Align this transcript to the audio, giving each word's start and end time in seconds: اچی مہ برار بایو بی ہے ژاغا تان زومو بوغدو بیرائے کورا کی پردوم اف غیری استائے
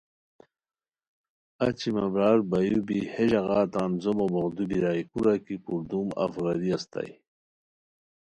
اچی 1.65 1.89
مہ 1.95 2.03
برار 2.13 2.39
بایو 2.49 2.79
بی 2.87 2.99
ہے 3.11 3.23
ژاغا 3.31 3.59
تان 3.71 3.91
زومو 4.03 4.25
بوغدو 4.33 4.63
بیرائے 4.69 5.01
کورا 5.11 5.35
کی 5.45 5.55
پردوم 5.65 6.07
اف 6.23 6.33
غیری 6.43 6.69
استائے 6.77 7.13